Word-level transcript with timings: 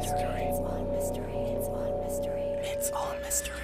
mystery. 0.00 0.48
It's 0.48 0.58
all 0.58 0.84
mystery. 0.90 1.52
It's 1.56 1.68
all 1.68 2.02
mystery. 2.02 2.44
It's 2.62 2.92
all 2.92 3.18
mystery. 3.20 3.60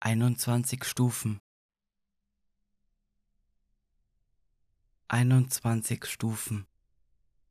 Einundzwanzig 0.00 0.84
Stufen. 0.84 1.40
Einundzwanzig 5.06 6.06
Stufen. 6.06 6.66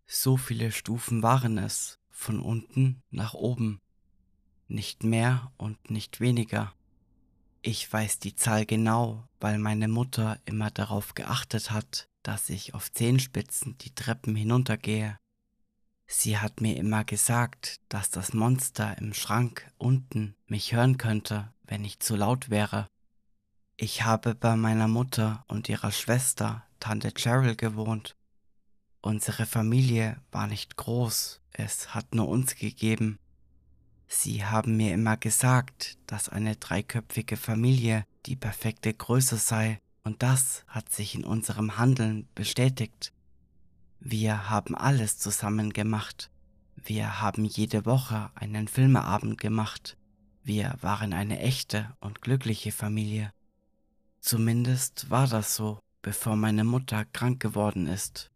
So 0.08 0.36
viele 0.36 0.72
Stufen 0.72 1.24
waren 1.24 1.58
es, 1.58 2.00
von 2.10 2.42
unten 2.42 3.02
nach 3.12 3.34
oben. 3.34 3.80
Nicht 4.68 5.04
mehr 5.04 5.54
und 5.58 5.90
nicht 5.90 6.20
weniger. 6.20 6.74
Ich 7.62 7.92
weiß 7.92 8.20
die 8.20 8.36
Zahl 8.36 8.66
genau, 8.66 9.28
weil 9.40 9.58
meine 9.58 9.88
Mutter 9.88 10.40
immer 10.46 10.72
darauf 10.72 11.14
geachtet 11.14 11.72
hat, 11.72 12.09
dass 12.24 12.50
ich 12.50 12.74
auf 12.74 12.92
Zehenspitzen 12.92 13.78
die 13.78 13.94
Treppen 13.94 14.36
hinuntergehe. 14.36 15.18
Sie 16.08 16.38
hat 16.40 16.60
mir 16.60 16.76
immer 16.76 17.04
gesagt, 17.04 17.82
dass 17.88 18.10
das 18.10 18.34
Monster 18.34 18.98
im 18.98 19.14
Schrank 19.14 19.72
unten 19.78 20.36
mich 20.48 20.74
hören 20.74 20.98
könnte, 20.98 21.54
wenn 21.64 21.86
ich 21.86 22.00
zu 22.00 22.16
laut 22.16 22.50
wäre. 22.50 22.88
Ich 23.78 24.04
habe 24.04 24.36
bei 24.36 24.56
meiner 24.56 24.88
Mutter 24.88 25.46
und 25.48 25.70
ihrer 25.70 25.92
Schwester, 25.92 26.66
Tante 26.80 27.14
Cheryl, 27.16 27.56
gewohnt. 27.56 28.16
Unsere 29.02 29.46
Familie 29.46 30.20
war 30.32 30.48
nicht 30.48 30.76
groß, 30.76 31.42
es 31.52 31.94
hat 31.94 32.14
nur 32.14 32.28
uns 32.28 32.56
gegeben. 32.56 33.20
Sie 34.08 34.44
haben 34.44 34.76
mir 34.76 34.94
immer 34.94 35.16
gesagt, 35.16 35.98
dass 36.08 36.28
eine 36.28 36.56
dreiköpfige 36.56 37.38
Familie 37.38 38.06
die 38.26 38.36
perfekte 38.36 38.94
Größe 38.94 39.38
sei, 39.38 39.80
und 40.04 40.24
das 40.24 40.64
hat 40.68 40.92
sich 40.92 41.16
in 41.16 41.24
unserem 41.24 41.78
Handeln 41.78 42.28
bestätigt. 42.36 43.12
Wir 44.00 44.50
haben 44.50 44.76
alles 44.76 45.18
zusammen 45.20 45.74
gemacht. 45.74 46.30
Wir 46.76 47.22
haben 47.22 47.46
jede 47.46 47.86
Woche 47.86 48.32
einen 48.36 48.68
Filmeabend 48.68 49.40
gemacht. 49.40 49.98
Wir 50.44 50.76
waren 50.82 51.14
eine 51.14 51.40
echte 51.40 51.96
und 52.00 52.22
glückliche 52.22 52.72
Familie. 52.72 53.34
Zumindest 54.22 55.10
war 55.10 55.28
das 55.28 55.56
so, 55.56 55.80
bevor 56.02 56.36
meine 56.36 56.64
Mutter 56.64 57.06
krank 57.06 57.40
geworden 57.42 57.88
ist 57.88 58.32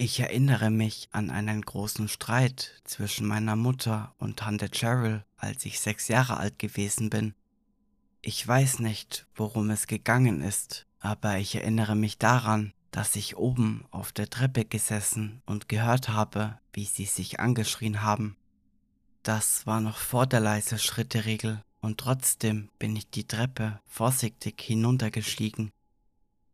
ich 0.00 0.20
erinnere 0.20 0.70
mich 0.70 1.08
an 1.10 1.28
einen 1.28 1.60
großen 1.60 2.06
Streit 2.06 2.80
zwischen 2.84 3.26
meiner 3.26 3.56
Mutter 3.56 4.14
und 4.18 4.36
Tante 4.38 4.70
Cheryl, 4.70 5.24
als 5.36 5.64
ich 5.66 5.80
sechs 5.80 6.06
Jahre 6.06 6.36
alt 6.36 6.60
gewesen 6.60 7.10
bin. 7.10 7.34
Ich 8.20 8.46
weiß 8.46 8.80
nicht, 8.80 9.26
worum 9.34 9.70
es 9.70 9.86
gegangen 9.86 10.40
ist, 10.42 10.86
aber 11.00 11.38
ich 11.38 11.54
erinnere 11.54 11.94
mich 11.94 12.18
daran, 12.18 12.72
dass 12.90 13.16
ich 13.16 13.36
oben 13.36 13.84
auf 13.90 14.12
der 14.12 14.28
Treppe 14.28 14.64
gesessen 14.64 15.42
und 15.46 15.68
gehört 15.68 16.08
habe, 16.08 16.58
wie 16.72 16.84
sie 16.84 17.04
sich 17.04 17.38
angeschrien 17.38 18.02
haben. 18.02 18.36
Das 19.22 19.66
war 19.66 19.80
noch 19.80 19.98
vor 19.98 20.26
der 20.26 20.40
leise 20.40 20.78
Schritteregel 20.78 21.62
und 21.80 21.98
trotzdem 21.98 22.70
bin 22.78 22.96
ich 22.96 23.10
die 23.10 23.26
Treppe 23.26 23.80
vorsichtig 23.86 24.60
hinuntergestiegen. 24.60 25.70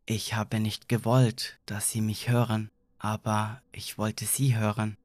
Ich 0.06 0.34
habe 0.34 0.60
nicht 0.60 0.88
gewollt, 0.88 1.58
dass 1.66 1.90
sie 1.90 2.02
mich 2.02 2.28
hören, 2.28 2.70
aber 2.98 3.62
ich 3.72 3.96
wollte 3.96 4.26
Sie 4.26 4.56
hören. 4.56 4.96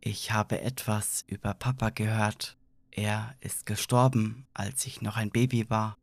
Ich 0.00 0.32
habe 0.32 0.60
etwas 0.60 1.24
über 1.26 1.54
Papa 1.54 1.90
gehört. 1.90 2.56
Er 2.90 3.36
ist 3.40 3.66
gestorben, 3.66 4.46
als 4.52 4.86
ich 4.86 5.00
noch 5.00 5.16
ein 5.16 5.30
Baby 5.30 5.70
war. 5.70 5.96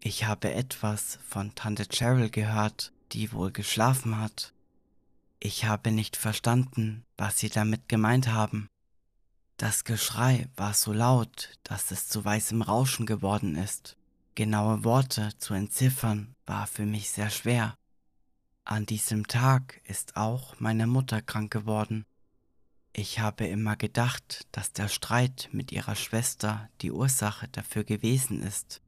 Ich 0.00 0.24
habe 0.24 0.52
etwas 0.52 1.18
von 1.26 1.54
Tante 1.54 1.86
Cheryl 1.88 2.30
gehört, 2.30 2.92
die 3.12 3.32
wohl 3.32 3.50
geschlafen 3.50 4.18
hat. 4.18 4.52
Ich 5.40 5.64
habe 5.64 5.90
nicht 5.90 6.16
verstanden, 6.16 7.04
was 7.16 7.38
Sie 7.38 7.48
damit 7.48 7.88
gemeint 7.88 8.28
haben. 8.28 8.68
Das 9.56 9.84
Geschrei 9.84 10.48
war 10.56 10.74
so 10.74 10.92
laut, 10.92 11.58
dass 11.62 11.90
es 11.90 12.08
zu 12.08 12.24
weißem 12.24 12.62
Rauschen 12.62 13.06
geworden 13.06 13.56
ist. 13.56 13.96
Genaue 14.34 14.84
Worte 14.84 15.30
zu 15.38 15.54
entziffern 15.54 16.34
war 16.44 16.66
für 16.66 16.84
mich 16.84 17.10
sehr 17.10 17.30
schwer. 17.30 17.74
An 18.64 18.84
diesem 18.84 19.26
Tag 19.26 19.80
ist 19.84 20.16
auch 20.16 20.60
meine 20.60 20.86
Mutter 20.86 21.22
krank 21.22 21.52
geworden. 21.52 22.04
Ich 22.98 23.18
habe 23.18 23.46
immer 23.46 23.76
gedacht, 23.76 24.46
dass 24.52 24.72
der 24.72 24.88
Streit 24.88 25.50
mit 25.52 25.70
ihrer 25.70 25.96
Schwester 25.96 26.70
die 26.80 26.90
Ursache 26.90 27.46
dafür 27.48 27.84
gewesen 27.84 28.42
ist. 28.42 28.80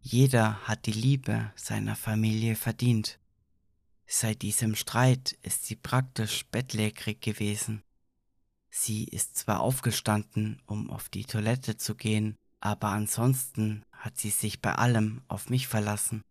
Jeder 0.00 0.66
hat 0.66 0.86
die 0.86 0.92
Liebe 0.92 1.52
seiner 1.54 1.94
Familie 1.94 2.56
verdient. 2.56 3.20
Seit 4.04 4.42
diesem 4.42 4.74
Streit 4.74 5.38
ist 5.42 5.64
sie 5.64 5.76
praktisch 5.76 6.44
bettlägerig 6.46 7.20
gewesen. 7.20 7.84
Sie 8.68 9.04
ist 9.04 9.38
zwar 9.38 9.60
aufgestanden, 9.60 10.60
um 10.66 10.90
auf 10.90 11.08
die 11.08 11.24
Toilette 11.24 11.76
zu 11.76 11.94
gehen, 11.94 12.36
aber 12.58 12.88
ansonsten 12.88 13.84
hat 13.92 14.18
sie 14.18 14.30
sich 14.30 14.60
bei 14.60 14.74
allem 14.74 15.22
auf 15.28 15.50
mich 15.50 15.68
verlassen. 15.68 16.24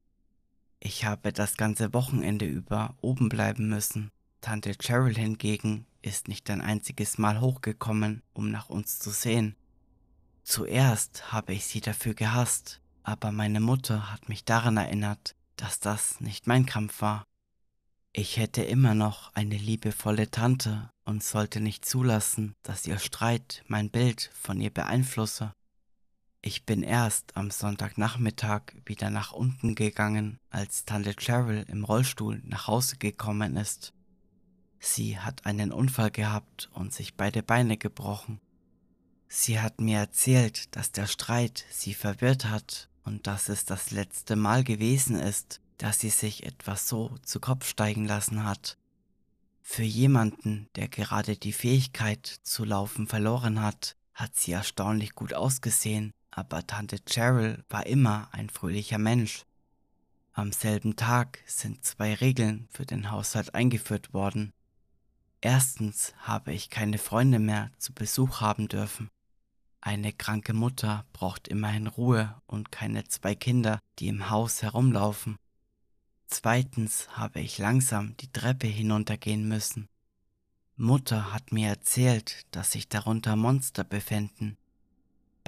Ich 0.82 1.06
habe 1.06 1.32
das 1.32 1.56
ganze 1.56 1.94
Wochenende 1.94 2.46
über 2.46 2.98
oben 3.00 3.30
bleiben 3.30 3.70
müssen. 3.70 4.12
Tante 4.42 4.76
Cheryl 4.76 5.16
hingegen 5.16 5.86
ist 6.02 6.28
nicht 6.28 6.50
ein 6.50 6.62
einziges 6.62 7.18
Mal 7.18 7.42
hochgekommen, 7.42 8.24
um 8.34 8.52
nach 8.52 8.70
uns 8.70 9.00
zu 9.00 9.10
sehen. 9.10 9.56
Zuerst 10.44 11.32
habe 11.32 11.54
ich 11.54 11.66
sie 11.66 11.82
dafür 11.82 12.14
gehasst, 12.14 12.82
aber 13.04 13.32
meine 13.32 13.60
Mutter 13.60 14.12
hat 14.12 14.30
mich 14.30 14.46
daran 14.46 14.78
erinnert, 14.78 15.36
dass 15.56 15.80
das 15.80 16.22
nicht 16.22 16.48
mein 16.48 16.66
Kampf 16.66 17.02
war. 17.02 17.26
Ich 18.12 18.38
hätte 18.38 18.64
immer 18.64 18.96
noch 18.96 19.34
eine 19.36 19.58
liebevolle 19.58 20.32
Tante 20.32 20.90
und 21.06 21.24
sollte 21.24 21.60
nicht 21.60 21.86
zulassen, 21.86 22.56
dass 22.64 22.88
ihr 22.88 22.98
Streit 22.98 23.64
mein 23.68 23.92
Bild 23.92 24.32
von 24.34 24.60
ihr 24.60 24.72
beeinflusse. 24.72 25.54
Ich 26.42 26.66
bin 26.66 26.84
erst 26.84 27.36
am 27.36 27.52
Sonntagnachmittag 27.52 28.62
wieder 28.86 29.10
nach 29.10 29.34
unten 29.34 29.76
gegangen, 29.76 30.40
als 30.50 30.86
Tante 30.86 31.14
Cheryl 31.14 31.66
im 31.68 31.84
Rollstuhl 31.84 32.42
nach 32.46 32.68
Hause 32.68 32.96
gekommen 32.98 33.58
ist. 33.58 33.94
Sie 34.80 35.20
hat 35.20 35.46
einen 35.46 35.72
Unfall 35.72 36.12
gehabt 36.12 36.70
und 36.74 36.94
sich 36.94 37.16
beide 37.16 37.44
Beine 37.44 37.78
gebrochen. 37.78 38.40
Sie 39.28 39.60
hat 39.60 39.82
mir 39.82 40.00
erzählt, 40.00 40.76
dass 40.76 40.92
der 40.92 41.06
Streit 41.06 41.66
sie 41.70 41.94
verwirrt 41.94 42.46
hat 42.46 42.90
und 43.04 43.28
dass 43.28 43.50
es 43.50 43.66
das 43.66 43.92
letzte 43.92 44.36
Mal 44.36 44.64
gewesen 44.64 45.16
ist, 45.20 45.62
dass 45.78 46.00
sie 46.00 46.10
sich 46.10 46.46
etwas 46.46 46.88
so 46.88 47.16
zu 47.24 47.40
Kopf 47.40 47.68
steigen 47.68 48.06
lassen 48.06 48.44
hat. 48.44 48.78
Für 49.62 49.84
jemanden, 49.84 50.68
der 50.76 50.88
gerade 50.88 51.38
die 51.38 51.54
Fähigkeit 51.54 52.26
zu 52.26 52.64
laufen 52.64 53.08
verloren 53.08 53.62
hat, 53.62 53.96
hat 54.14 54.36
sie 54.36 54.52
erstaunlich 54.52 55.14
gut 55.14 55.34
ausgesehen 55.34 56.14
aber 56.40 56.66
Tante 56.66 57.00
Cheryl 57.06 57.64
war 57.70 57.86
immer 57.86 58.30
ein 58.32 58.50
fröhlicher 58.50 58.98
Mensch. 58.98 59.46
Am 60.32 60.52
selben 60.52 60.96
Tag 60.96 61.40
sind 61.46 61.84
zwei 61.84 62.14
Regeln 62.14 62.68
für 62.72 62.86
den 62.86 63.12
Haushalt 63.12 63.56
eingeführt 63.56 64.14
worden. 64.14 64.54
Erstens 65.42 66.14
habe 66.20 66.54
ich 66.54 66.70
keine 66.70 66.98
Freunde 66.98 67.40
mehr 67.40 67.72
zu 67.78 67.94
Besuch 67.94 68.42
haben 68.42 68.68
dürfen. 68.68 69.10
Eine 69.82 70.12
kranke 70.12 70.54
Mutter 70.54 71.06
braucht 71.14 71.48
immerhin 71.48 71.88
Ruhe 71.88 72.42
und 72.48 72.72
keine 72.72 73.06
zwei 73.06 73.36
Kinder, 73.36 73.80
die 74.00 74.10
im 74.10 74.30
Haus 74.30 74.62
herumlaufen. 74.62 75.38
Zweitens 76.28 77.08
habe 77.12 77.40
ich 77.40 77.58
langsam 77.58 78.18
die 78.18 78.32
Treppe 78.32 78.68
hinuntergehen 78.68 79.48
müssen. 79.48 79.88
Mutter 80.76 81.34
hat 81.34 81.52
mir 81.52 81.70
erzählt, 81.70 82.46
dass 82.52 82.74
sich 82.74 82.90
darunter 82.90 83.36
Monster 83.36 83.84
befänden, 83.84 84.58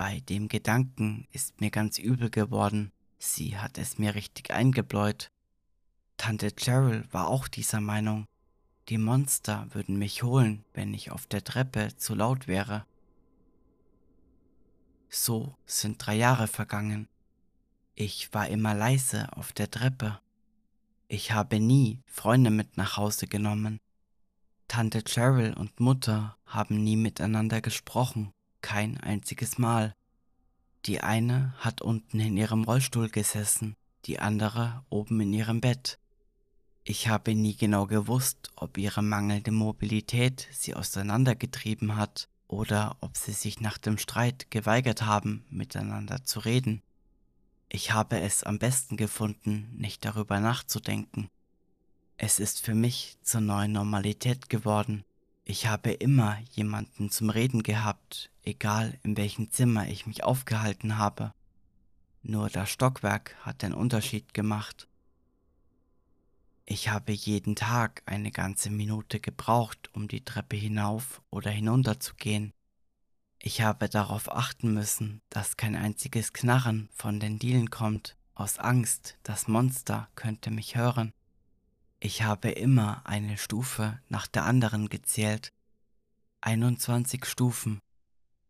bei 0.01 0.19
dem 0.21 0.47
Gedanken 0.47 1.27
ist 1.31 1.61
mir 1.61 1.69
ganz 1.69 1.99
übel 1.99 2.31
geworden. 2.31 2.91
Sie 3.19 3.59
hat 3.59 3.77
es 3.77 3.99
mir 3.99 4.15
richtig 4.15 4.49
eingebläut. 4.49 5.29
Tante 6.17 6.51
Cheryl 6.55 7.05
war 7.11 7.27
auch 7.27 7.47
dieser 7.47 7.81
Meinung. 7.81 8.25
Die 8.89 8.97
Monster 8.97 9.67
würden 9.71 9.97
mich 9.97 10.23
holen, 10.23 10.63
wenn 10.73 10.93
ich 10.93 11.11
auf 11.11 11.27
der 11.27 11.43
Treppe 11.43 11.95
zu 11.97 12.15
laut 12.15 12.47
wäre. 12.47 12.85
So 15.09 15.55
sind 15.65 16.05
drei 16.05 16.15
Jahre 16.15 16.47
vergangen. 16.47 17.07
Ich 17.95 18.33
war 18.33 18.47
immer 18.47 18.73
leise 18.73 19.27
auf 19.35 19.53
der 19.53 19.69
Treppe. 19.69 20.19
Ich 21.07 21.31
habe 21.31 21.59
nie 21.59 21.99
Freunde 22.05 22.49
mit 22.49 22.77
nach 22.77 22.97
Hause 22.97 23.27
genommen. 23.27 23.79
Tante 24.67 25.03
Cheryl 25.03 25.53
und 25.53 25.79
Mutter 25.79 26.37
haben 26.45 26.83
nie 26.83 26.95
miteinander 26.95 27.61
gesprochen 27.61 28.33
kein 28.61 28.99
einziges 28.99 29.57
Mal. 29.57 29.95
Die 30.85 31.01
eine 31.01 31.53
hat 31.57 31.81
unten 31.81 32.19
in 32.19 32.37
ihrem 32.37 32.63
Rollstuhl 32.63 33.09
gesessen, 33.09 33.75
die 34.05 34.19
andere 34.19 34.83
oben 34.89 35.19
in 35.21 35.33
ihrem 35.33 35.61
Bett. 35.61 35.99
Ich 36.83 37.07
habe 37.07 37.35
nie 37.35 37.55
genau 37.55 37.85
gewusst, 37.85 38.51
ob 38.55 38.77
ihre 38.77 39.03
mangelnde 39.03 39.51
Mobilität 39.51 40.47
sie 40.51 40.73
auseinandergetrieben 40.73 41.95
hat 41.95 42.27
oder 42.47 42.97
ob 43.01 43.17
sie 43.17 43.33
sich 43.33 43.61
nach 43.61 43.77
dem 43.77 43.99
Streit 43.99 44.49
geweigert 44.49 45.03
haben, 45.03 45.45
miteinander 45.49 46.23
zu 46.25 46.39
reden. 46.39 46.81
Ich 47.69 47.93
habe 47.93 48.19
es 48.19 48.43
am 48.43 48.57
besten 48.57 48.97
gefunden, 48.97 49.73
nicht 49.77 50.03
darüber 50.03 50.39
nachzudenken. 50.39 51.29
Es 52.17 52.39
ist 52.39 52.65
für 52.65 52.75
mich 52.75 53.17
zur 53.21 53.41
neuen 53.41 53.71
Normalität 53.71 54.49
geworden. 54.49 55.05
Ich 55.45 55.67
habe 55.67 55.91
immer 55.91 56.39
jemanden 56.51 57.09
zum 57.11 57.29
Reden 57.29 57.63
gehabt, 57.63 58.31
egal 58.43 58.99
in 59.03 59.17
welchem 59.17 59.51
Zimmer 59.51 59.87
ich 59.87 60.07
mich 60.07 60.23
aufgehalten 60.23 60.97
habe. 60.97 61.33
Nur 62.23 62.49
das 62.49 62.69
Stockwerk 62.69 63.35
hat 63.41 63.61
den 63.61 63.73
Unterschied 63.73 64.33
gemacht. 64.33 64.87
Ich 66.73 66.87
habe 66.87 67.11
jeden 67.11 67.57
Tag 67.57 68.01
eine 68.05 68.31
ganze 68.31 68.69
Minute 68.69 69.19
gebraucht, 69.19 69.89
um 69.91 70.07
die 70.07 70.23
Treppe 70.23 70.55
hinauf 70.55 71.21
oder 71.29 71.51
hinunter 71.51 71.99
zu 71.99 72.15
gehen. 72.15 72.53
Ich 73.39 73.59
habe 73.59 73.89
darauf 73.89 74.31
achten 74.31 74.73
müssen, 74.73 75.21
dass 75.29 75.57
kein 75.57 75.75
einziges 75.75 76.31
Knarren 76.31 76.87
von 76.93 77.19
den 77.19 77.39
Dielen 77.39 77.71
kommt, 77.71 78.15
aus 78.35 78.57
Angst, 78.57 79.17
das 79.23 79.49
Monster 79.49 80.07
könnte 80.15 80.49
mich 80.49 80.77
hören. 80.77 81.11
Ich 81.99 82.23
habe 82.23 82.51
immer 82.51 83.05
eine 83.05 83.37
Stufe 83.37 83.99
nach 84.07 84.27
der 84.27 84.45
anderen 84.45 84.87
gezählt. 84.87 85.51
21 86.39 87.25
Stufen. 87.25 87.81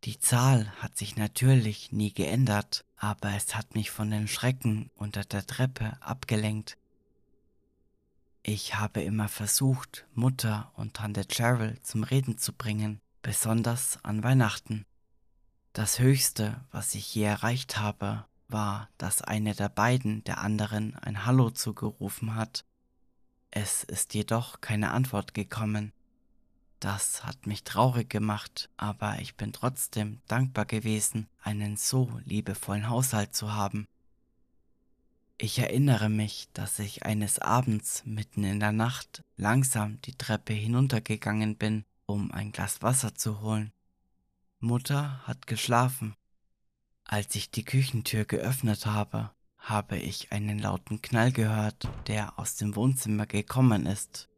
Die 0.04 0.20
Zahl 0.20 0.70
hat 0.80 0.96
sich 0.96 1.16
natürlich 1.16 1.90
nie 1.90 2.12
geändert, 2.12 2.84
aber 2.94 3.34
es 3.34 3.56
hat 3.56 3.74
mich 3.74 3.90
von 3.90 4.12
den 4.12 4.28
Schrecken 4.28 4.92
unter 4.94 5.24
der 5.24 5.44
Treppe 5.44 6.00
abgelenkt. 6.00 6.76
Ich 8.44 8.74
habe 8.74 9.02
immer 9.02 9.28
versucht, 9.28 10.04
Mutter 10.14 10.72
und 10.74 10.94
Tante 10.94 11.24
Cheryl 11.28 11.80
zum 11.82 12.02
Reden 12.02 12.38
zu 12.38 12.52
bringen, 12.52 13.00
besonders 13.22 14.00
an 14.02 14.24
Weihnachten. 14.24 14.84
Das 15.72 16.00
Höchste, 16.00 16.60
was 16.72 16.96
ich 16.96 17.14
je 17.14 17.22
erreicht 17.22 17.78
habe, 17.78 18.24
war, 18.48 18.88
dass 18.98 19.22
eine 19.22 19.54
der 19.54 19.68
beiden 19.68 20.24
der 20.24 20.38
anderen 20.38 20.96
ein 20.96 21.24
Hallo 21.24 21.50
zugerufen 21.50 22.34
hat. 22.34 22.64
Es 23.52 23.84
ist 23.84 24.12
jedoch 24.12 24.60
keine 24.60 24.90
Antwort 24.90 25.34
gekommen. 25.34 25.92
Das 26.80 27.24
hat 27.24 27.46
mich 27.46 27.62
traurig 27.62 28.10
gemacht, 28.10 28.70
aber 28.76 29.20
ich 29.20 29.36
bin 29.36 29.52
trotzdem 29.52 30.20
dankbar 30.26 30.64
gewesen, 30.64 31.28
einen 31.40 31.76
so 31.76 32.20
liebevollen 32.24 32.88
Haushalt 32.88 33.36
zu 33.36 33.52
haben. 33.52 33.86
Ich 35.38 35.58
erinnere 35.58 36.08
mich, 36.08 36.48
dass 36.52 36.78
ich 36.78 37.04
eines 37.04 37.38
Abends 37.38 38.02
mitten 38.04 38.44
in 38.44 38.60
der 38.60 38.72
Nacht 38.72 39.22
langsam 39.36 40.00
die 40.02 40.14
Treppe 40.14 40.52
hinuntergegangen 40.52 41.56
bin, 41.56 41.84
um 42.06 42.30
ein 42.30 42.52
Glas 42.52 42.82
Wasser 42.82 43.14
zu 43.14 43.40
holen. 43.40 43.72
Mutter 44.60 45.26
hat 45.26 45.46
geschlafen. 45.46 46.14
Als 47.04 47.34
ich 47.34 47.50
die 47.50 47.64
Küchentür 47.64 48.24
geöffnet 48.24 48.86
habe, 48.86 49.30
habe 49.58 49.96
ich 49.96 50.32
einen 50.32 50.58
lauten 50.58 51.02
Knall 51.02 51.32
gehört, 51.32 51.88
der 52.06 52.38
aus 52.38 52.56
dem 52.56 52.76
Wohnzimmer 52.76 53.26
gekommen 53.26 53.86
ist. 53.86 54.28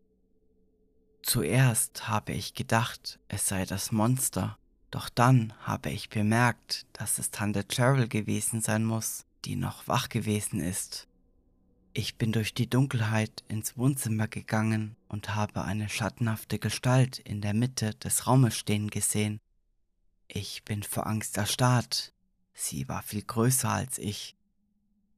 Zuerst 1.23 2.09
habe 2.09 2.33
ich 2.33 2.55
gedacht, 2.55 3.19
es 3.29 3.49
sei 3.49 3.65
das 3.65 3.93
Monster, 3.93 4.59
doch 4.91 5.09
dann 5.09 5.55
habe 5.61 5.91
ich 5.91 6.11
bemerkt, 6.11 6.87
dass 6.93 7.19
es 7.19 7.31
Tante 7.31 7.65
Cheryl 7.67 8.09
gewesen 8.09 8.61
sein 8.61 8.85
muss, 8.85 9.25
die 9.45 9.57
noch 9.57 9.87
wach 9.87 10.09
gewesen 10.09 10.61
ist. 10.61 11.09
Ich 11.93 12.17
bin 12.17 12.33
durch 12.33 12.55
die 12.55 12.69
Dunkelheit 12.69 13.45
ins 13.47 13.77
Wohnzimmer 13.77 14.27
gegangen 14.27 14.97
und 15.07 15.35
habe 15.35 15.63
eine 15.63 15.89
schattenhafte 15.89 16.59
Gestalt 16.59 17.21
in 17.21 17.41
der 17.41 17.55
Mitte 17.55 17.95
des 17.95 18.27
Raumes 18.27 18.57
stehen 18.57 18.91
gesehen. 18.91 19.39
Ich 20.27 20.65
bin 20.65 20.83
vor 20.83 21.07
Angst 21.07 21.37
erstarrt. 21.37 22.13
Sie 22.53 22.89
war 22.89 23.03
viel 23.03 23.23
größer 23.23 23.69
als 23.69 23.99
ich. 23.99 24.37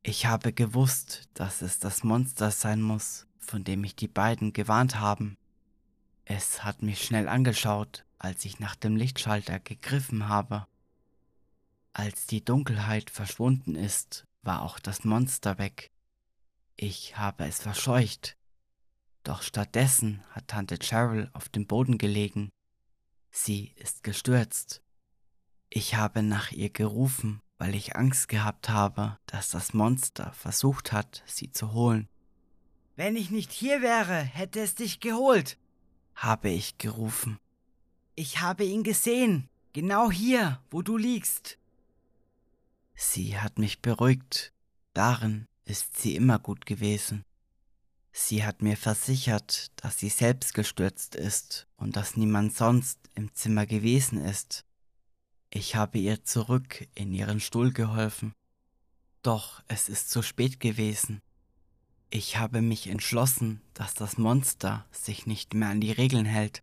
Ich 0.03 0.27
habe 0.27 0.53
gewusst, 0.53 1.29
dass 1.35 1.63
es 1.63 1.79
das 1.79 2.05
Monster 2.05 2.51
sein 2.51 2.83
muss, 2.83 3.27
von 3.39 3.65
dem 3.65 3.81
mich 3.81 3.97
die 3.97 4.09
beiden 4.09 4.53
gewarnt 4.53 5.01
haben. 5.01 5.39
Es 6.25 6.65
hat 6.65 6.83
mich 6.83 7.03
schnell 7.03 7.29
angeschaut, 7.29 8.05
als 8.19 8.45
ich 8.45 8.61
nach 8.61 8.77
dem 8.77 8.97
Lichtschalter 8.97 9.61
gegriffen 9.61 10.29
habe. 10.29 10.67
Als 11.99 12.27
die 12.27 12.45
Dunkelheit 12.45 13.09
verschwunden 13.09 13.75
ist, 13.75 14.27
war 14.43 14.61
auch 14.61 14.79
das 14.79 15.05
Monster 15.05 15.57
weg. 15.57 15.91
Ich 16.77 17.17
habe 17.17 17.47
es 17.47 17.61
verscheucht. 17.61 18.37
Doch 19.23 19.41
stattdessen 19.41 20.23
hat 20.29 20.49
Tante 20.49 20.79
Cheryl 20.79 21.31
auf 21.33 21.49
dem 21.49 21.67
Boden 21.67 21.97
gelegen. 21.97 22.51
Sie 23.31 23.73
ist 23.77 24.03
gestürzt. 24.03 24.83
Ich 25.71 25.95
habe 25.95 26.23
nach 26.23 26.53
ihr 26.53 26.69
gerufen, 26.69 27.41
weil 27.57 27.75
ich 27.75 27.97
Angst 27.97 28.29
gehabt 28.29 28.69
habe, 28.69 29.17
dass 29.25 29.49
das 29.49 29.73
Monster 29.73 30.35
versucht 30.35 30.93
hat, 30.93 31.23
sie 31.25 31.51
zu 31.51 31.73
holen. 31.73 32.11
Wenn 32.97 33.17
ich 33.17 33.31
nicht 33.31 33.53
hier 33.53 33.81
wäre, 33.81 34.21
hätte 34.21 34.61
es 34.61 34.75
dich 34.75 35.01
geholt, 35.01 35.57
habe 36.15 36.51
ich 36.51 36.77
gerufen. 36.77 37.39
Ich 38.17 38.43
habe 38.43 38.65
ihn 38.65 38.83
gesehen, 38.83 39.49
genau 39.73 40.11
hier, 40.11 40.61
wo 40.69 40.83
du 40.83 40.99
liegst. 40.99 41.59
Sie 42.97 43.39
hat 43.39 43.59
mich 43.59 43.83
beruhigt. 43.83 44.53
Darin 44.95 45.47
ist 45.67 45.99
sie 45.99 46.17
immer 46.17 46.39
gut 46.39 46.65
gewesen. 46.65 47.23
Sie 48.11 48.45
hat 48.45 48.63
mir 48.63 48.79
versichert, 48.79 49.71
dass 49.77 49.99
sie 49.99 50.09
selbst 50.09 50.55
gestürzt 50.55 51.15
ist 51.15 51.69
und 51.77 51.97
dass 51.97 52.17
niemand 52.17 52.57
sonst 52.57 52.99
im 53.15 53.35
Zimmer 53.35 53.67
gewesen 53.67 54.19
ist. 54.19 54.65
Ich 55.51 55.77
habe 55.77 55.99
ihr 55.99 56.25
zurück 56.25 56.89
in 56.95 57.13
ihren 57.13 57.41
Stuhl 57.41 57.73
geholfen. 57.73 58.33
Doch 59.23 59.63
es 59.69 59.91
ist 59.91 60.09
zu 60.09 60.23
spät 60.23 60.61
gewesen. 60.61 61.21
Ich 62.09 62.39
habe 62.39 62.63
mich 62.63 62.87
entschlossen, 62.87 63.61
dass 63.75 63.93
das 63.93 64.17
Monster 64.17 64.87
sich 64.91 65.27
nicht 65.27 65.53
mehr 65.53 65.69
an 65.69 65.81
die 65.81 65.93
Regeln 65.93 66.25
hält. 66.25 66.63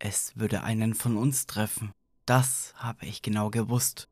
Es 0.00 0.36
würde 0.36 0.64
einen 0.64 0.94
von 0.94 1.16
uns 1.16 1.46
treffen. 1.46 1.92
Das 2.24 2.74
habe 2.76 3.06
ich 3.06 3.22
genau 3.22 3.50
gewusst. 3.50 4.08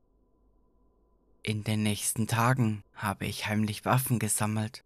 In 1.46 1.62
den 1.62 1.82
nächsten 1.82 2.26
Tagen 2.26 2.84
habe 2.94 3.26
ich 3.26 3.46
heimlich 3.46 3.84
Waffen 3.84 4.18
gesammelt. 4.18 4.82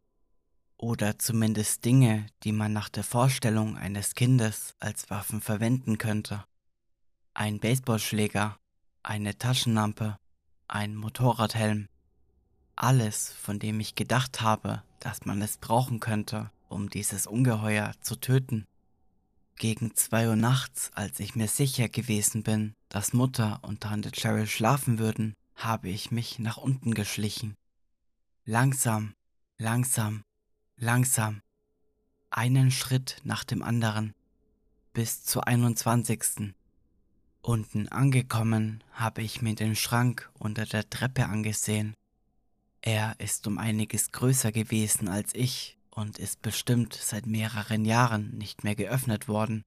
Oder 0.76 1.16
zumindest 1.16 1.84
Dinge, 1.84 2.26
die 2.42 2.50
man 2.50 2.72
nach 2.72 2.88
der 2.88 3.04
Vorstellung 3.04 3.76
eines 3.76 4.16
Kindes 4.16 4.74
als 4.80 5.08
Waffen 5.08 5.40
verwenden 5.40 5.98
könnte. 5.98 6.44
Ein 7.32 7.60
Baseballschläger, 7.60 8.58
eine 9.04 9.38
Taschenlampe, 9.38 10.16
ein 10.66 10.96
Motorradhelm. 10.96 11.86
Alles, 12.74 13.32
von 13.34 13.60
dem 13.60 13.78
ich 13.78 13.94
gedacht 13.94 14.40
habe, 14.40 14.82
dass 14.98 15.26
man 15.26 15.40
es 15.40 15.58
brauchen 15.58 16.00
könnte, 16.00 16.50
um 16.68 16.90
dieses 16.90 17.28
Ungeheuer 17.28 17.92
zu 18.00 18.16
töten. 18.16 18.66
Gegen 19.54 19.94
zwei 19.94 20.28
Uhr 20.28 20.34
nachts, 20.34 20.90
als 20.94 21.20
ich 21.20 21.36
mir 21.36 21.46
sicher 21.46 21.88
gewesen 21.88 22.42
bin, 22.42 22.74
dass 22.88 23.12
Mutter 23.12 23.60
und 23.62 23.82
Tante 23.82 24.10
Cheryl 24.10 24.48
schlafen 24.48 24.98
würden, 24.98 25.34
habe 25.58 25.88
ich 25.88 26.10
mich 26.10 26.38
nach 26.38 26.56
unten 26.56 26.94
geschlichen. 26.94 27.56
Langsam, 28.44 29.14
langsam, 29.58 30.22
langsam, 30.76 31.42
einen 32.30 32.70
Schritt 32.70 33.20
nach 33.24 33.44
dem 33.44 33.62
anderen, 33.62 34.14
bis 34.92 35.24
zur 35.24 35.46
21. 35.46 36.54
Unten 37.42 37.88
angekommen 37.88 38.84
habe 38.92 39.22
ich 39.22 39.42
mir 39.42 39.54
den 39.54 39.74
Schrank 39.74 40.30
unter 40.38 40.64
der 40.64 40.88
Treppe 40.88 41.26
angesehen. 41.26 41.94
Er 42.80 43.18
ist 43.18 43.46
um 43.46 43.58
einiges 43.58 44.12
größer 44.12 44.52
gewesen 44.52 45.08
als 45.08 45.34
ich 45.34 45.76
und 45.90 46.18
ist 46.18 46.40
bestimmt 46.42 46.94
seit 46.94 47.26
mehreren 47.26 47.84
Jahren 47.84 48.36
nicht 48.38 48.62
mehr 48.62 48.76
geöffnet 48.76 49.26
worden. 49.26 49.64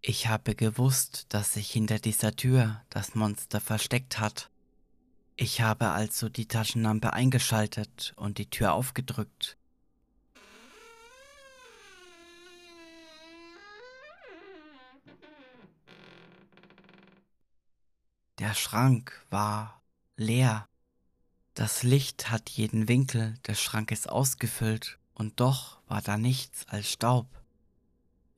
Ich 0.00 0.28
habe 0.28 0.54
gewusst, 0.54 1.26
dass 1.30 1.54
sich 1.54 1.70
hinter 1.70 1.98
dieser 1.98 2.36
Tür 2.36 2.82
das 2.90 3.14
Monster 3.14 3.60
versteckt 3.60 4.20
hat. 4.20 4.50
Ich 5.40 5.60
habe 5.60 5.90
also 5.90 6.28
die 6.28 6.48
Taschenlampe 6.48 7.12
eingeschaltet 7.12 8.12
und 8.16 8.38
die 8.38 8.50
Tür 8.50 8.72
aufgedrückt. 8.72 9.56
Der 18.40 18.52
Schrank 18.54 19.24
war 19.30 19.80
leer. 20.16 20.68
Das 21.54 21.84
Licht 21.84 22.32
hat 22.32 22.50
jeden 22.50 22.88
Winkel 22.88 23.34
des 23.46 23.60
Schrankes 23.60 24.08
ausgefüllt 24.08 24.98
und 25.14 25.38
doch 25.38 25.78
war 25.86 26.02
da 26.02 26.18
nichts 26.18 26.66
als 26.66 26.90
Staub. 26.90 27.28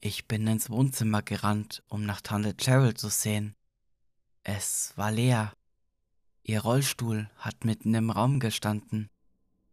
Ich 0.00 0.28
bin 0.28 0.46
ins 0.46 0.68
Wohnzimmer 0.68 1.22
gerannt, 1.22 1.82
um 1.88 2.04
nach 2.04 2.20
Tante 2.20 2.54
Cheryl 2.60 2.92
zu 2.92 3.08
sehen. 3.08 3.54
Es 4.42 4.92
war 4.96 5.10
leer. 5.10 5.54
Ihr 6.42 6.60
Rollstuhl 6.60 7.30
hat 7.36 7.64
mitten 7.64 7.94
im 7.94 8.10
Raum 8.10 8.40
gestanden, 8.40 9.08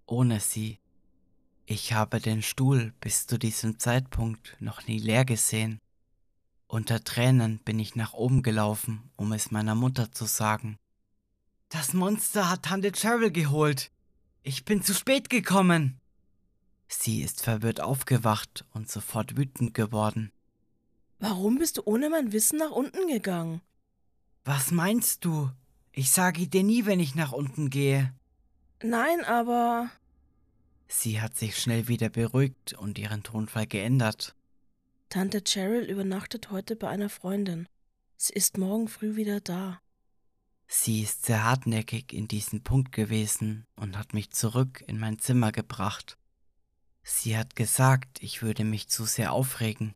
ohne 0.06 0.40
sie. 0.40 0.80
Ich 1.66 1.94
habe 1.94 2.20
den 2.20 2.42
Stuhl 2.42 2.94
bis 3.02 3.28
zu 3.28 3.38
diesem 3.38 3.80
Zeitpunkt 3.80 4.56
noch 4.60 4.88
nie 4.88 5.00
leer 5.00 5.26
gesehen. 5.26 5.80
Unter 6.68 7.04
Tränen 7.04 7.60
bin 7.60 7.80
ich 7.80 7.96
nach 7.96 8.14
oben 8.14 8.44
gelaufen, 8.44 9.10
um 9.16 9.32
es 9.32 9.52
meiner 9.52 9.76
Mutter 9.76 10.12
zu 10.12 10.26
sagen. 10.26 10.78
Das 11.70 11.94
Monster 11.94 12.50
hat 12.50 12.64
Tante 12.64 12.92
Cheryl 12.92 13.32
geholt. 13.32 13.92
Ich 14.44 14.64
bin 14.64 14.82
zu 14.82 14.94
spät 14.94 15.30
gekommen. 15.30 16.00
Sie 16.88 17.22
ist 17.22 17.42
verwirrt 17.42 17.82
aufgewacht 17.82 18.66
und 18.74 18.90
sofort 18.90 19.36
wütend 19.36 19.74
geworden. 19.74 20.32
Warum 21.20 21.58
bist 21.58 21.78
du 21.78 21.82
ohne 21.86 22.10
mein 22.10 22.32
Wissen 22.32 22.60
nach 22.60 22.72
unten 22.72 23.08
gegangen? 23.08 23.62
Was 24.46 24.72
meinst 24.72 25.26
du? 25.26 25.52
Ich 25.98 26.12
sage 26.12 26.48
dir 26.48 26.62
nie, 26.62 26.86
wenn 26.86 27.00
ich 27.00 27.16
nach 27.16 27.32
unten 27.32 27.72
gehe. 27.72 28.14
Nein, 28.84 29.26
aber. 29.26 29.90
Sie 30.88 31.20
hat 31.20 31.36
sich 31.36 31.58
schnell 31.58 31.88
wieder 31.88 32.10
beruhigt 32.10 32.74
und 32.74 33.00
ihren 33.00 33.24
Tonfall 33.24 33.66
geändert. 33.66 34.36
Tante 35.10 35.42
Cheryl 35.44 35.90
übernachtet 35.90 36.52
heute 36.52 36.76
bei 36.76 36.88
einer 36.88 37.10
Freundin. 37.10 37.68
Sie 38.16 38.34
ist 38.34 38.60
morgen 38.60 38.88
früh 38.88 39.16
wieder 39.16 39.42
da. 39.42 39.82
Sie 40.68 41.02
ist 41.02 41.26
sehr 41.26 41.44
hartnäckig 41.44 42.14
in 42.14 42.28
diesem 42.28 42.62
Punkt 42.62 42.92
gewesen 42.92 43.66
und 43.76 43.98
hat 43.98 44.14
mich 44.14 44.30
zurück 44.30 44.84
in 44.86 45.00
mein 45.00 45.18
Zimmer 45.18 45.52
gebracht. 45.52 46.20
Sie 47.02 47.36
hat 47.36 47.56
gesagt, 47.56 48.22
ich 48.22 48.44
würde 48.44 48.66
mich 48.66 48.88
zu 48.88 49.06
sehr 49.06 49.32
aufregen. 49.32 49.96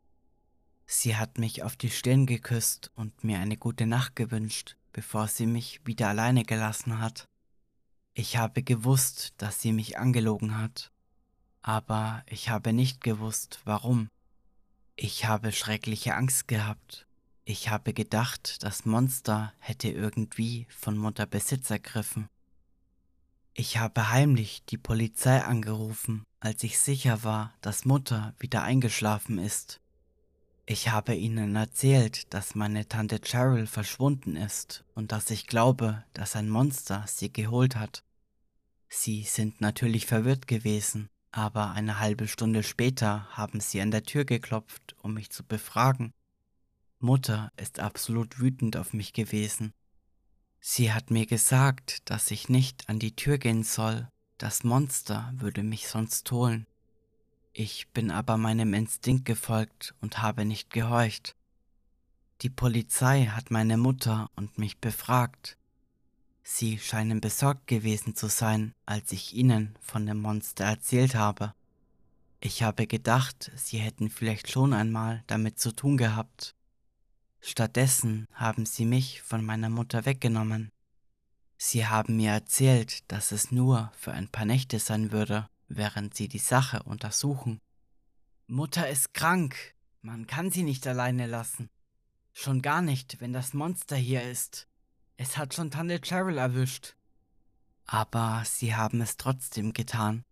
Sie 0.94 1.16
hat 1.16 1.38
mich 1.38 1.64
auf 1.64 1.78
die 1.78 1.90
Stirn 1.90 2.26
geküsst 2.26 2.92
und 2.96 3.24
mir 3.24 3.40
eine 3.40 3.56
gute 3.56 3.88
Nacht 3.88 4.18
gewünscht, 4.18 4.76
bevor 4.92 5.30
sie 5.30 5.46
mich 5.46 5.80
wieder 5.86 6.10
alleine 6.10 6.44
gelassen 6.44 7.00
hat. 7.00 7.30
Ich 8.14 8.36
habe 8.36 8.62
gewusst, 8.62 9.34
dass 9.38 9.62
sie 9.62 9.72
mich 9.72 9.98
angelogen 9.98 10.58
hat, 10.58 10.92
aber 11.62 12.26
ich 12.28 12.50
habe 12.50 12.74
nicht 12.74 13.00
gewusst, 13.00 13.62
warum. 13.64 14.10
Ich 14.98 15.24
habe 15.24 15.54
schreckliche 15.54 16.14
Angst 16.14 16.50
gehabt. 16.50 17.08
Ich 17.46 17.70
habe 17.70 17.94
gedacht, 17.94 18.62
das 18.62 18.84
Monster 18.84 19.54
hätte 19.60 19.88
irgendwie 19.88 20.68
von 20.70 20.98
Mutter 20.98 21.26
Besitz 21.26 21.70
ergriffen. 21.70 22.28
Ich 23.54 23.78
habe 23.78 24.12
heimlich 24.12 24.66
die 24.66 24.78
Polizei 24.78 25.42
angerufen, 25.42 26.26
als 26.42 26.64
ich 26.64 26.78
sicher 26.80 27.24
war, 27.24 27.54
dass 27.62 27.86
Mutter 27.86 28.36
wieder 28.40 28.64
eingeschlafen 28.64 29.38
ist. 29.38 29.80
Ich 30.72 30.88
habe 30.88 31.14
ihnen 31.16 31.58
erzählt, 31.58 32.34
dass 32.34 32.56
meine 32.56 32.88
Tante 32.88 33.20
Cheryl 33.20 33.68
verschwunden 33.68 34.38
ist 34.38 34.86
und 34.96 35.12
dass 35.12 35.30
ich 35.30 35.48
glaube, 35.48 36.06
dass 36.14 36.38
ein 36.38 36.50
Monster 36.50 37.04
sie 37.10 37.34
geholt 37.34 37.76
hat. 37.76 38.06
Sie 38.88 39.24
sind 39.24 39.60
natürlich 39.60 40.06
verwirrt 40.06 40.48
gewesen, 40.48 41.10
aber 41.34 41.72
eine 41.72 42.00
halbe 42.00 42.30
Stunde 42.30 42.64
später 42.64 43.28
haben 43.32 43.60
sie 43.60 43.82
an 43.82 43.92
der 43.92 44.04
Tür 44.04 44.24
geklopft, 44.24 44.96
um 45.02 45.14
mich 45.14 45.30
zu 45.30 45.44
befragen. 45.44 46.14
Mutter 47.00 47.52
ist 47.58 47.82
absolut 47.82 48.40
wütend 48.40 48.78
auf 48.78 48.94
mich 48.94 49.12
gewesen. 49.12 49.74
Sie 50.62 50.94
hat 50.94 51.12
mir 51.12 51.26
gesagt, 51.26 52.10
dass 52.10 52.32
ich 52.32 52.48
nicht 52.48 52.88
an 52.88 52.98
die 52.98 53.14
Tür 53.18 53.40
gehen 53.40 53.64
soll, 53.64 54.08
das 54.38 54.64
Monster 54.64 55.34
würde 55.36 55.64
mich 55.64 55.90
sonst 55.90 56.32
holen. 56.32 56.66
Ich 57.54 57.90
bin 57.90 58.12
aber 58.12 58.38
meinem 58.38 58.74
Instinkt 58.74 59.26
gefolgt 59.26 59.94
und 60.00 60.22
habe 60.22 60.46
nicht 60.46 60.70
gehorcht. 60.70 61.36
Die 62.42 62.50
Polizei 62.50 63.26
hat 63.26 63.52
meine 63.52 63.78
Mutter 63.78 64.30
und 64.36 64.58
mich 64.58 64.80
befragt. 64.80 65.58
Sie 66.44 66.80
scheinen 66.80 67.20
besorgt 67.20 67.68
gewesen 67.68 68.16
zu 68.16 68.28
sein, 68.28 68.74
als 68.86 69.12
ich 69.12 69.34
ihnen 69.34 69.78
von 69.82 70.06
dem 70.06 70.22
Monster 70.22 70.64
erzählt 70.64 71.14
habe. 71.14 71.54
Ich 72.40 72.64
habe 72.64 72.88
gedacht, 72.88 73.52
sie 73.56 73.78
hätten 73.78 74.10
vielleicht 74.10 74.50
schon 74.50 74.74
einmal 74.74 75.24
damit 75.28 75.60
zu 75.60 75.72
tun 75.72 75.98
gehabt. 75.98 76.56
Stattdessen 77.42 78.28
haben 78.34 78.66
sie 78.66 78.86
mich 78.86 79.22
von 79.22 79.46
meiner 79.46 79.70
Mutter 79.70 80.06
weggenommen. 80.06 80.72
Sie 81.58 81.86
haben 81.86 82.16
mir 82.16 82.32
erzählt, 82.32 83.12
dass 83.12 83.32
es 83.32 83.52
nur 83.52 83.92
für 83.96 84.14
ein 84.14 84.30
paar 84.30 84.46
Nächte 84.46 84.80
sein 84.80 85.12
würde, 85.12 85.48
während 85.76 86.16
sie 86.16 86.28
die 86.28 86.40
Sache 86.40 86.84
untersuchen. 86.84 87.60
Mutter 88.48 88.90
ist 88.90 89.14
krank. 89.14 89.76
Man 90.02 90.28
kann 90.28 90.52
sie 90.52 90.64
nicht 90.64 90.86
alleine 90.88 91.28
lassen. 91.28 91.70
Schon 92.34 92.62
gar 92.62 92.82
nicht, 92.82 93.22
wenn 93.22 93.34
das 93.34 93.54
Monster 93.54 93.96
hier 93.96 94.24
ist. 94.24 94.68
Es 95.18 95.38
hat 95.38 95.54
schon 95.54 95.72
Tante 95.72 96.00
Cheryl 96.02 96.38
erwischt. 96.38 96.96
Aber 97.86 98.44
sie 98.46 98.76
haben 98.76 99.02
es 99.02 99.18
trotzdem 99.18 99.74
getan. 99.74 100.24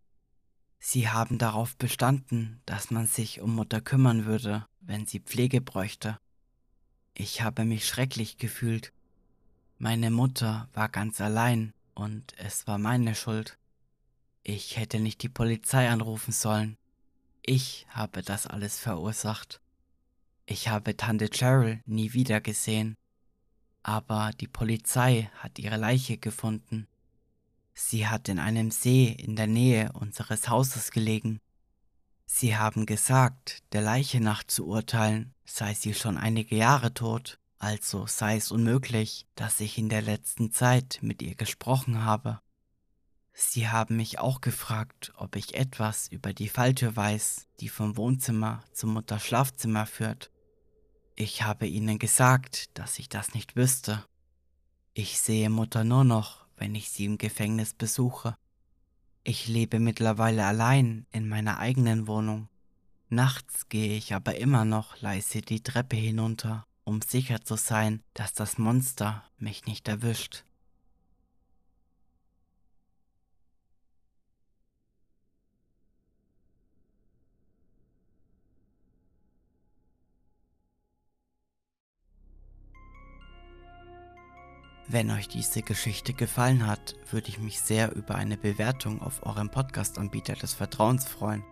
Sie 0.79 1.09
haben 1.09 1.37
darauf 1.37 1.75
bestanden, 1.77 2.61
dass 2.65 2.89
man 2.89 3.05
sich 3.05 3.41
um 3.41 3.53
Mutter 3.53 3.81
kümmern 3.81 4.25
würde, 4.25 4.65
wenn 4.79 5.05
sie 5.05 5.19
Pflege 5.19 5.61
bräuchte. 5.61 6.17
Ich 7.13 7.41
habe 7.41 7.65
mich 7.65 7.85
schrecklich 7.85 8.37
gefühlt. 8.37 8.93
Meine 9.77 10.09
Mutter 10.09 10.69
war 10.73 10.87
ganz 10.87 11.19
allein 11.19 11.73
und 11.93 12.33
es 12.37 12.65
war 12.65 12.77
meine 12.77 13.13
Schuld. 13.13 13.57
Ich 14.51 14.77
hätte 14.77 14.99
nicht 14.99 15.21
die 15.21 15.29
Polizei 15.29 15.89
anrufen 15.89 16.31
sollen. 16.31 16.77
Ich 17.41 17.85
habe 17.89 18.21
das 18.21 18.47
alles 18.47 18.79
verursacht. 18.79 19.61
Ich 20.45 20.67
habe 20.67 20.97
Tante 20.97 21.29
Cheryl 21.29 21.81
nie 21.85 22.13
wieder 22.13 22.41
gesehen 22.41 22.97
aber 23.83 24.31
die 24.39 24.47
Polizei 24.47 25.29
hat 25.37 25.59
ihre 25.59 25.77
Leiche 25.77 26.17
gefunden. 26.17 26.87
Sie 27.73 28.07
hat 28.07 28.27
in 28.27 28.39
einem 28.39 28.71
See 28.71 29.05
in 29.05 29.35
der 29.35 29.47
Nähe 29.47 29.91
unseres 29.93 30.49
Hauses 30.49 30.91
gelegen. 30.91 31.39
Sie 32.25 32.55
haben 32.57 32.85
gesagt, 32.85 33.63
der 33.71 33.81
Leiche 33.81 34.19
nach 34.19 34.43
zu 34.43 34.67
urteilen, 34.67 35.33
sei 35.45 35.73
sie 35.73 35.93
schon 35.93 36.17
einige 36.17 36.55
Jahre 36.55 36.93
tot, 36.93 37.39
also 37.57 38.05
sei 38.05 38.35
es 38.35 38.51
unmöglich, 38.51 39.25
dass 39.35 39.59
ich 39.59 39.77
in 39.77 39.89
der 39.89 40.01
letzten 40.01 40.51
Zeit 40.51 40.99
mit 41.01 41.21
ihr 41.21 41.35
gesprochen 41.35 42.03
habe. 42.03 42.41
Sie 43.41 43.69
haben 43.69 43.95
mich 43.95 44.19
auch 44.19 44.41
gefragt, 44.41 45.13
ob 45.15 45.37
ich 45.37 45.53
etwas 45.53 46.09
über 46.09 46.33
die 46.33 46.49
Falltür 46.49 46.97
weiß, 46.97 47.47
die 47.61 47.69
vom 47.69 47.95
Wohnzimmer 47.95 48.65
zum 48.73 48.91
Mutters 48.91 49.25
Schlafzimmer 49.25 49.85
führt. 49.85 50.29
Ich 51.15 51.41
habe 51.43 51.65
ihnen 51.65 51.99
gesagt, 51.99 52.77
dass 52.77 52.99
ich 52.99 53.07
das 53.07 53.33
nicht 53.33 53.55
wüsste. 53.55 54.03
Ich 54.93 55.21
sehe 55.21 55.49
Mutter 55.49 55.85
nur 55.85 56.03
noch, 56.03 56.47
wenn 56.57 56.75
ich 56.75 56.89
sie 56.89 57.05
im 57.05 57.17
Gefängnis 57.17 57.73
besuche. 57.73 58.35
Ich 59.23 59.47
lebe 59.47 59.79
mittlerweile 59.79 60.45
allein 60.45 61.07
in 61.13 61.29
meiner 61.29 61.59
eigenen 61.59 62.07
Wohnung. 62.07 62.49
Nachts 63.07 63.69
gehe 63.69 63.95
ich 63.95 64.13
aber 64.13 64.35
immer 64.35 64.65
noch 64.65 64.99
leise 64.99 65.41
die 65.41 65.63
Treppe 65.63 65.95
hinunter, 65.95 66.65
um 66.83 67.01
sicher 67.01 67.41
zu 67.41 67.55
sein, 67.55 68.03
dass 68.13 68.33
das 68.33 68.57
Monster 68.57 69.23
mich 69.37 69.65
nicht 69.65 69.87
erwischt. 69.87 70.43
Wenn 84.91 85.11
euch 85.11 85.27
diese 85.27 85.61
Geschichte 85.61 86.15
gefallen 86.15 86.65
hat, 86.65 86.95
würde 87.11 87.29
ich 87.29 87.37
mich 87.37 87.61
sehr 87.61 87.95
über 87.95 88.15
eine 88.15 88.37
Bewertung 88.37 89.03
auf 89.03 89.23
eurem 89.23 89.51
Podcast-Anbieter 89.51 90.33
des 90.33 90.55
Vertrauens 90.55 91.05
freuen. 91.05 91.43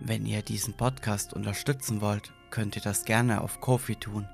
Wenn 0.00 0.24
ihr 0.24 0.40
diesen 0.40 0.74
Podcast 0.74 1.34
unterstützen 1.34 2.00
wollt, 2.00 2.32
könnt 2.48 2.74
ihr 2.74 2.80
das 2.80 3.04
gerne 3.04 3.42
auf 3.42 3.60
Kofi 3.60 3.96
tun. 3.96 4.26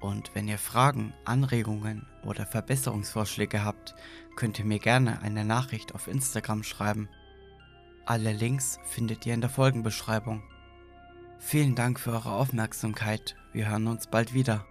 Und 0.00 0.34
wenn 0.34 0.48
ihr 0.48 0.58
Fragen, 0.58 1.14
Anregungen 1.24 2.08
oder 2.24 2.44
Verbesserungsvorschläge 2.44 3.64
habt, 3.64 3.94
könnt 4.34 4.58
ihr 4.58 4.64
mir 4.64 4.80
gerne 4.80 5.22
eine 5.22 5.44
Nachricht 5.44 5.94
auf 5.94 6.08
Instagram 6.08 6.64
schreiben. 6.64 7.08
Alle 8.04 8.32
Links 8.32 8.80
findet 8.82 9.26
ihr 9.26 9.34
in 9.34 9.42
der 9.42 9.50
Folgenbeschreibung. 9.50 10.42
Vielen 11.38 11.76
Dank 11.76 12.00
für 12.00 12.10
eure 12.10 12.32
Aufmerksamkeit. 12.32 13.36
Wir 13.52 13.68
hören 13.68 13.86
uns 13.86 14.08
bald 14.08 14.34
wieder. 14.34 14.66